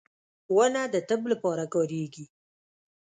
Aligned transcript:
•ونه 0.55 0.83
د 0.93 0.95
طب 1.09 1.21
لپاره 1.31 1.63
کارېږي. 1.73 2.25